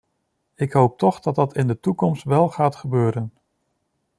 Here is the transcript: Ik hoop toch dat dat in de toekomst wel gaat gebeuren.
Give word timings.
Ik 0.55 0.71
hoop 0.73 0.97
toch 0.97 1.19
dat 1.19 1.35
dat 1.35 1.55
in 1.55 1.67
de 1.67 1.79
toekomst 1.79 2.23
wel 2.23 2.49
gaat 2.49 2.75
gebeuren. 2.75 3.31